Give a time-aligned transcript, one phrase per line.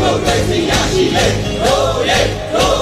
[0.00, 1.26] မိုကရေစီရရှိလေ
[1.62, 2.77] တို့ရဲ့တို့